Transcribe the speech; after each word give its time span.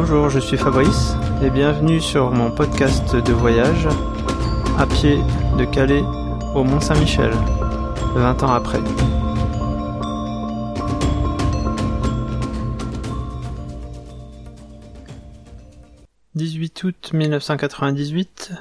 Bonjour, 0.00 0.30
je 0.30 0.38
suis 0.38 0.56
Fabrice 0.56 1.14
et 1.42 1.50
bienvenue 1.50 2.00
sur 2.00 2.30
mon 2.30 2.52
podcast 2.52 3.16
de 3.16 3.32
voyage 3.32 3.88
à 4.78 4.86
pied 4.86 5.18
de 5.58 5.64
Calais 5.64 6.04
au 6.54 6.62
Mont 6.62 6.78
Saint-Michel, 6.78 7.32
20 8.14 8.44
ans 8.44 8.52
après. 8.52 8.78
18 16.36 16.84
août 16.84 17.10
1998, 17.12 18.52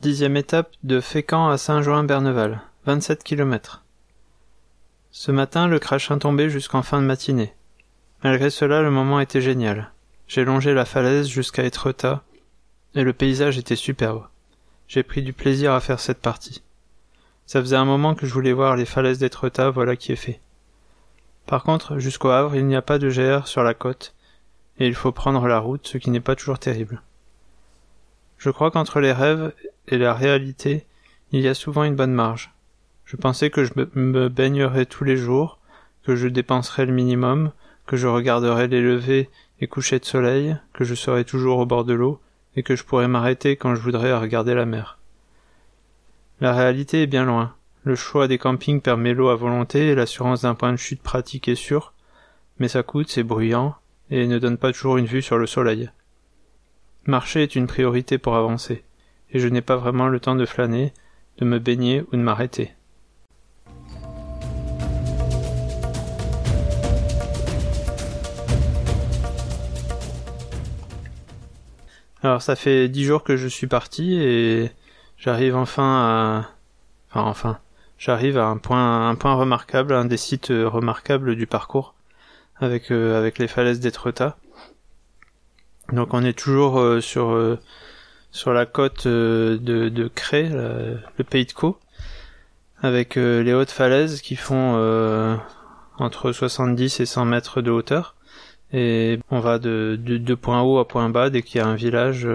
dixième 0.00 0.38
étape 0.38 0.72
de 0.84 1.00
Fécamp 1.00 1.50
à 1.50 1.58
Saint-Join-Berneval, 1.58 2.62
27 2.86 3.22
km. 3.24 3.84
Ce 5.10 5.30
matin, 5.30 5.68
le 5.68 5.78
crachin 5.78 6.16
tombait 6.16 6.48
jusqu'en 6.48 6.80
fin 6.80 7.02
de 7.02 7.06
matinée. 7.06 7.52
Malgré 8.24 8.48
cela, 8.48 8.80
le 8.80 8.90
moment 8.90 9.20
était 9.20 9.42
génial. 9.42 9.90
J'ai 10.28 10.44
longé 10.44 10.74
la 10.74 10.84
falaise 10.84 11.28
jusqu'à 11.28 11.64
Etretat, 11.64 12.24
et 12.94 13.04
le 13.04 13.12
paysage 13.12 13.58
était 13.58 13.76
superbe. 13.76 14.26
J'ai 14.88 15.02
pris 15.02 15.22
du 15.22 15.32
plaisir 15.32 15.72
à 15.72 15.80
faire 15.80 16.00
cette 16.00 16.20
partie. 16.20 16.62
Ça 17.46 17.60
faisait 17.60 17.76
un 17.76 17.84
moment 17.84 18.16
que 18.16 18.26
je 18.26 18.32
voulais 18.32 18.52
voir 18.52 18.74
les 18.74 18.86
falaises 18.86 19.20
d'Etretat, 19.20 19.70
voilà 19.70 19.94
qui 19.94 20.10
est 20.10 20.16
fait. 20.16 20.40
Par 21.46 21.62
contre, 21.62 22.00
jusqu'au 22.00 22.30
Havre, 22.30 22.56
il 22.56 22.66
n'y 22.66 22.74
a 22.74 22.82
pas 22.82 22.98
de 22.98 23.08
GR 23.08 23.46
sur 23.46 23.62
la 23.62 23.74
côte, 23.74 24.14
et 24.80 24.88
il 24.88 24.94
faut 24.94 25.12
prendre 25.12 25.46
la 25.46 25.60
route, 25.60 25.86
ce 25.86 25.98
qui 25.98 26.10
n'est 26.10 26.20
pas 26.20 26.34
toujours 26.34 26.58
terrible. 26.58 27.02
Je 28.36 28.50
crois 28.50 28.72
qu'entre 28.72 29.00
les 29.00 29.12
rêves 29.12 29.52
et 29.86 29.96
la 29.96 30.12
réalité, 30.12 30.86
il 31.30 31.40
y 31.40 31.48
a 31.48 31.54
souvent 31.54 31.84
une 31.84 31.94
bonne 31.94 32.12
marge. 32.12 32.52
Je 33.04 33.16
pensais 33.16 33.50
que 33.50 33.64
je 33.64 33.72
me 33.94 34.28
baignerais 34.28 34.86
tous 34.86 35.04
les 35.04 35.16
jours, 35.16 35.60
que 36.02 36.16
je 36.16 36.26
dépenserais 36.26 36.86
le 36.86 36.92
minimum, 36.92 37.52
que 37.86 37.96
je 37.96 38.08
regarderais 38.08 38.66
les 38.66 38.82
levées 38.82 39.30
et 39.60 39.66
couchers 39.66 39.98
de 39.98 40.04
soleil, 40.04 40.56
que 40.72 40.84
je 40.84 40.94
serais 40.94 41.24
toujours 41.24 41.58
au 41.58 41.66
bord 41.66 41.84
de 41.84 41.94
l'eau, 41.94 42.20
et 42.56 42.62
que 42.62 42.76
je 42.76 42.84
pourrais 42.84 43.08
m'arrêter 43.08 43.56
quand 43.56 43.74
je 43.74 43.80
voudrais 43.80 44.16
regarder 44.16 44.54
la 44.54 44.66
mer. 44.66 44.98
La 46.40 46.52
réalité 46.52 47.02
est 47.02 47.06
bien 47.06 47.24
loin. 47.24 47.54
Le 47.84 47.94
choix 47.94 48.28
des 48.28 48.38
campings 48.38 48.80
permet 48.80 49.14
l'eau 49.14 49.28
à 49.28 49.36
volonté 49.36 49.88
et 49.88 49.94
l'assurance 49.94 50.42
d'un 50.42 50.54
point 50.54 50.72
de 50.72 50.76
chute 50.76 51.02
pratique 51.02 51.48
et 51.48 51.54
sûr, 51.54 51.92
mais 52.58 52.68
ça 52.68 52.82
coûte, 52.82 53.10
c'est 53.10 53.22
bruyant, 53.22 53.74
et 54.10 54.26
ne 54.26 54.38
donne 54.38 54.58
pas 54.58 54.72
toujours 54.72 54.96
une 54.96 55.06
vue 55.06 55.22
sur 55.22 55.38
le 55.38 55.46
soleil. 55.46 55.90
Marcher 57.06 57.42
est 57.42 57.56
une 57.56 57.66
priorité 57.66 58.18
pour 58.18 58.36
avancer, 58.36 58.84
et 59.30 59.38
je 59.38 59.48
n'ai 59.48 59.62
pas 59.62 59.76
vraiment 59.76 60.08
le 60.08 60.20
temps 60.20 60.34
de 60.34 60.46
flâner, 60.46 60.92
de 61.38 61.44
me 61.44 61.58
baigner 61.58 62.02
ou 62.12 62.16
de 62.16 62.22
m'arrêter. 62.22 62.72
Alors 72.26 72.42
ça 72.42 72.56
fait 72.56 72.88
dix 72.88 73.04
jours 73.04 73.22
que 73.22 73.36
je 73.36 73.46
suis 73.46 73.68
parti 73.68 74.14
et 74.20 74.72
j'arrive 75.16 75.54
enfin 75.54 75.84
à, 75.84 76.50
enfin 77.12 77.30
enfin, 77.30 77.58
j'arrive 77.98 78.36
à 78.36 78.46
un 78.46 78.56
point, 78.56 79.08
un 79.08 79.14
point 79.14 79.34
remarquable, 79.34 79.94
un 79.94 80.06
des 80.06 80.16
sites 80.16 80.48
remarquables 80.48 81.36
du 81.36 81.46
parcours 81.46 81.94
avec 82.56 82.90
euh, 82.90 83.30
les 83.38 83.46
falaises 83.46 83.78
d'Etretat. 83.78 84.36
Donc 85.92 86.14
on 86.14 86.24
est 86.24 86.36
toujours 86.36 86.80
euh, 86.80 87.00
sur 87.00 87.30
euh, 87.30 87.60
sur 88.32 88.52
la 88.52 88.66
côte 88.66 89.06
de, 89.06 89.56
de 89.62 90.08
Cré, 90.08 90.48
le 90.48 91.24
pays 91.24 91.46
de 91.46 91.52
Caux, 91.52 91.78
avec 92.82 93.14
les 93.14 93.54
hautes 93.54 93.70
falaises 93.70 94.20
qui 94.20 94.34
font 94.34 95.38
entre 95.96 96.32
70 96.32 96.98
et 96.98 97.06
100 97.06 97.24
mètres 97.24 97.62
de 97.62 97.70
hauteur. 97.70 98.16
Et 98.72 99.20
on 99.30 99.40
va 99.40 99.58
de, 99.58 99.96
de, 99.96 100.34
point 100.34 100.62
haut 100.62 100.78
à 100.78 100.88
point 100.88 101.08
bas 101.08 101.30
dès 101.30 101.42
qu'il 101.42 101.60
y 101.60 101.64
a 101.64 101.66
un 101.66 101.76
village. 101.76 102.28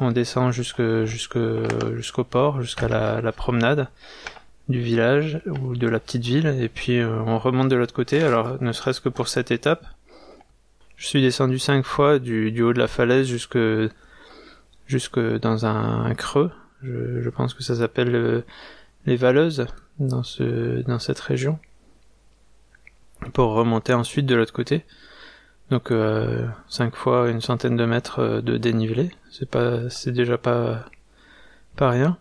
on 0.00 0.10
descend 0.10 0.52
jusque, 0.52 1.04
jusque, 1.04 1.38
jusqu'au 1.94 2.24
port, 2.24 2.62
jusqu'à 2.62 2.88
la, 2.88 3.20
la 3.20 3.32
promenade 3.32 3.88
du 4.68 4.80
village 4.80 5.40
ou 5.46 5.76
de 5.76 5.88
la 5.88 6.00
petite 6.00 6.24
ville. 6.24 6.46
Et 6.46 6.68
puis 6.68 6.98
euh, 6.98 7.20
on 7.26 7.38
remonte 7.38 7.68
de 7.68 7.76
l'autre 7.76 7.94
côté. 7.94 8.22
Alors 8.22 8.62
ne 8.62 8.72
serait-ce 8.72 9.00
que 9.00 9.08
pour 9.08 9.28
cette 9.28 9.50
étape 9.50 9.86
je 10.96 11.08
suis 11.08 11.22
descendu 11.22 11.58
cinq 11.58 11.84
fois 11.84 12.18
du, 12.18 12.52
du 12.52 12.62
haut 12.62 12.72
de 12.72 12.78
la 12.78 12.86
falaise 12.86 13.26
jusque 13.26 13.58
jusque 14.86 15.18
dans 15.18 15.66
un, 15.66 16.14
creux. 16.14 16.52
Je, 16.82 17.20
je, 17.20 17.30
pense 17.30 17.54
que 17.54 17.62
ça 17.62 17.74
s'appelle 17.74 18.14
euh, 18.14 18.44
les 19.06 19.16
Valeuses 19.16 19.66
dans 19.98 20.22
ce 20.22 20.82
dans 20.82 20.98
cette 20.98 21.20
région. 21.20 21.58
Pour 23.32 23.54
remonter 23.54 23.92
ensuite 23.92 24.26
de 24.26 24.34
l'autre 24.34 24.52
côté 24.52 24.84
donc 25.70 25.90
euh, 25.90 26.46
cinq 26.68 26.94
fois 26.94 27.30
une 27.30 27.40
centaine 27.40 27.76
de 27.76 27.84
mètres 27.84 28.20
euh, 28.20 28.40
de 28.40 28.56
dénivelé 28.56 29.10
c'est 29.30 29.48
pas 29.48 29.88
c'est 29.90 30.12
déjà 30.12 30.38
pas 30.38 30.84
pas 31.76 31.90
rien 31.90 32.18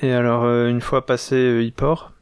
et 0.00 0.12
alors, 0.12 0.44
euh, 0.44 0.68
une 0.68 0.80
fois 0.80 1.04
passé 1.04 1.34
euh, 1.34 1.62
Yport, 1.62 2.12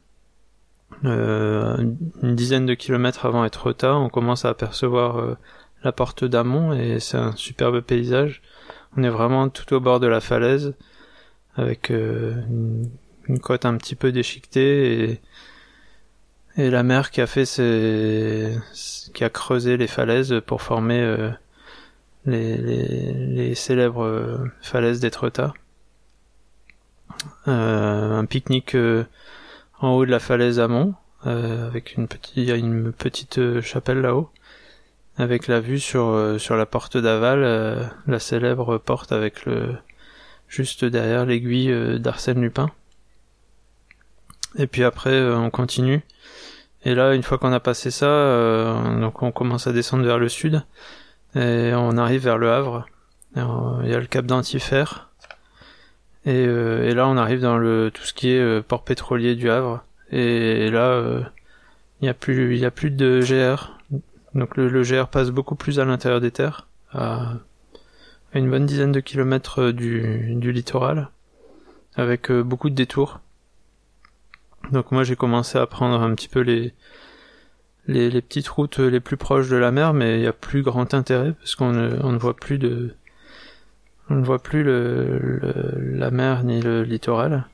une 1.03 1.95
dizaine 2.35 2.65
de 2.65 2.73
kilomètres 2.73 3.25
avant 3.27 3.45
Etretat, 3.45 3.95
on 3.95 4.09
commence 4.09 4.45
à 4.45 4.49
apercevoir 4.49 5.37
la 5.83 5.91
porte 5.91 6.23
d'Amont 6.25 6.73
et 6.73 6.99
c'est 6.99 7.17
un 7.17 7.35
superbe 7.35 7.81
paysage. 7.81 8.41
On 8.95 9.03
est 9.03 9.09
vraiment 9.09 9.47
tout 9.49 9.71
au 9.75 9.79
bord 9.79 9.99
de 9.99 10.07
la 10.07 10.21
falaise 10.21 10.73
avec 11.55 11.89
une, 11.89 12.89
côte 13.43 13.65
un 13.65 13.77
petit 13.77 13.93
peu 13.95 14.11
déchiquetée 14.11 15.03
et, 15.03 15.21
et 16.57 16.69
la 16.69 16.83
mer 16.83 17.11
qui 17.11 17.21
a 17.21 17.27
fait 17.27 17.45
ses, 17.45 18.57
qui 19.13 19.23
a 19.23 19.29
creusé 19.29 19.77
les 19.77 19.87
falaises 19.87 20.41
pour 20.45 20.61
former 20.61 21.31
les, 22.25 22.57
les, 22.57 23.13
les, 23.13 23.55
célèbres 23.55 24.49
falaises 24.61 24.99
d'Etretat. 24.99 25.53
Euh, 27.47 28.17
un 28.17 28.25
pique-nique 28.25 28.75
euh, 28.75 29.05
en 29.79 29.91
haut 29.91 30.05
de 30.05 30.11
la 30.11 30.19
falaise 30.19 30.59
amont, 30.59 30.95
euh, 31.25 31.67
avec 31.67 31.95
une 31.95 32.07
petite, 32.07 32.37
une 32.37 32.91
petite 32.91 33.61
chapelle 33.61 34.01
là-haut, 34.01 34.29
avec 35.17 35.47
la 35.47 35.59
vue 35.59 35.79
sur 35.79 36.35
sur 36.39 36.55
la 36.57 36.65
porte 36.65 36.97
d'aval, 36.97 37.91
la 38.07 38.19
célèbre 38.19 38.77
porte 38.77 39.11
avec 39.11 39.45
le 39.45 39.75
juste 40.47 40.85
derrière 40.85 41.25
l'aiguille 41.25 41.99
d'Arsène 41.99 42.41
Lupin. 42.41 42.69
Et 44.57 44.67
puis 44.67 44.83
après, 44.83 45.21
on 45.31 45.49
continue. 45.49 46.01
Et 46.83 46.95
là, 46.95 47.13
une 47.13 47.23
fois 47.23 47.37
qu'on 47.37 47.53
a 47.53 47.59
passé 47.59 47.91
ça, 47.91 48.81
donc 48.99 49.21
on 49.21 49.31
commence 49.31 49.67
à 49.67 49.73
descendre 49.73 50.05
vers 50.05 50.19
le 50.19 50.29
sud 50.29 50.63
et 51.35 51.71
on 51.75 51.97
arrive 51.97 52.23
vers 52.23 52.37
le 52.37 52.51
Havre. 52.51 52.85
Il 53.35 53.89
y 53.89 53.93
a 53.93 53.99
le 53.99 54.07
cap 54.07 54.25
d'Antifer 54.25 54.85
euh, 56.27 56.83
et, 56.83 56.93
là, 56.93 57.07
on 57.07 57.17
arrive 57.17 57.39
dans 57.39 57.57
le 57.57 57.89
tout 57.93 58.03
ce 58.03 58.13
qui 58.13 58.31
est 58.31 58.39
euh, 58.39 58.61
port 58.61 58.83
pétrolier 58.83 59.35
du 59.35 59.49
Havre. 59.49 59.83
Et, 60.11 60.69
là, 60.69 60.89
euh, 60.91 61.21
il 62.01 62.05
n'y 62.05 62.09
a 62.09 62.13
plus, 62.13 62.55
il 62.57 62.65
a 62.65 62.71
plus 62.71 62.91
de 62.91 63.21
GR. 63.21 63.77
Donc 64.35 64.57
le, 64.57 64.83
GR 64.83 65.07
passe 65.07 65.29
beaucoup 65.29 65.55
plus 65.55 65.79
à 65.79 65.85
l'intérieur 65.85 66.21
des 66.21 66.31
terres, 66.31 66.67
à, 66.91 67.33
une 68.33 68.49
bonne 68.51 68.65
dizaine 68.65 68.91
de 68.91 68.99
kilomètres 68.99 69.71
du, 69.71 70.35
du 70.35 70.51
littoral, 70.51 71.09
avec 71.95 72.31
beaucoup 72.31 72.69
de 72.69 72.75
détours. 72.75 73.19
Donc 74.71 74.91
moi, 74.91 75.03
j'ai 75.03 75.15
commencé 75.15 75.57
à 75.57 75.65
prendre 75.65 76.01
un 76.01 76.13
petit 76.15 76.27
peu 76.27 76.41
les, 76.41 76.73
les, 77.87 78.09
les, 78.09 78.21
petites 78.21 78.47
routes 78.47 78.79
les 78.79 78.99
plus 78.99 79.17
proches 79.17 79.49
de 79.49 79.55
la 79.55 79.71
mer, 79.71 79.93
mais 79.93 80.15
il 80.17 80.21
n'y 80.21 80.27
a 80.27 80.33
plus 80.33 80.61
grand 80.61 80.93
intérêt 80.93 81.33
parce 81.33 81.55
qu'on 81.55 81.75
on 82.01 82.11
ne 82.11 82.17
voit 82.17 82.35
plus 82.35 82.57
de 82.57 82.95
on 84.09 84.15
ne 84.15 84.23
voit 84.23 84.39
plus 84.39 84.63
le, 84.63 85.39
la 85.95 86.11
mer 86.11 86.43
ni 86.43 86.61
le 86.61 86.83
littoral. 86.83 87.45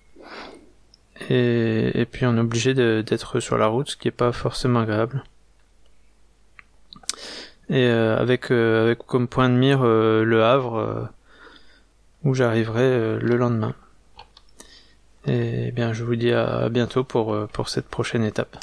Et, 1.29 1.99
et 1.99 2.05
puis 2.05 2.25
on 2.25 2.35
est 2.37 2.39
obligé 2.39 2.73
d'être 2.73 3.39
sur 3.39 3.57
la 3.57 3.67
route, 3.67 3.89
ce 3.89 3.97
qui 3.97 4.07
est 4.07 4.11
pas 4.11 4.31
forcément 4.31 4.81
agréable. 4.81 5.23
Et 7.69 7.87
euh, 7.87 8.17
avec, 8.17 8.51
euh, 8.51 8.85
avec 8.85 8.99
comme 8.99 9.27
point 9.27 9.49
de 9.49 9.55
mire 9.55 9.81
euh, 9.83 10.23
le 10.23 10.43
Havre, 10.43 11.09
où 12.23 12.33
j'arriverai 12.33 13.19
le 13.19 13.35
lendemain. 13.37 13.73
Et 15.25 15.71
bien 15.71 15.93
je 15.93 16.03
vous 16.03 16.15
dis 16.15 16.31
à 16.31 16.69
bientôt 16.69 17.03
pour, 17.03 17.47
pour 17.53 17.69
cette 17.69 17.87
prochaine 17.87 18.23
étape. 18.23 18.57